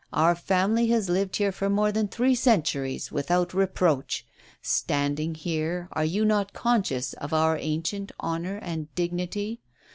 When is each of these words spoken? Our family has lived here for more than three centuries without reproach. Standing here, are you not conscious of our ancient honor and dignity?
Our 0.13 0.33
family 0.33 0.87
has 0.87 1.09
lived 1.09 1.35
here 1.35 1.51
for 1.51 1.69
more 1.69 1.91
than 1.91 2.07
three 2.07 2.33
centuries 2.33 3.11
without 3.11 3.53
reproach. 3.53 4.25
Standing 4.59 5.35
here, 5.35 5.89
are 5.91 6.03
you 6.05 6.25
not 6.25 6.53
conscious 6.53 7.13
of 7.13 7.33
our 7.35 7.55
ancient 7.55 8.11
honor 8.19 8.57
and 8.63 8.91
dignity? 8.95 9.61